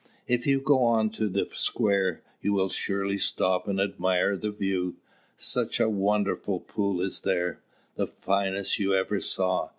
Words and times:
If 0.27 0.47
you 0.47 0.59
go 0.61 0.81
on 0.83 1.11
to 1.11 1.29
the 1.29 1.47
square, 1.51 2.23
you 2.41 2.53
will 2.53 2.69
surely 2.69 3.19
stop 3.19 3.67
and 3.67 3.79
admire 3.79 4.35
the 4.35 4.49
view: 4.49 4.95
such 5.35 5.79
a 5.79 5.89
wonderful 5.91 6.59
pool 6.59 7.01
is 7.01 7.19
there! 7.19 7.59
The 7.97 8.07
finest 8.07 8.79
you 8.79 8.95
ever 8.95 9.19
saw. 9.21 9.69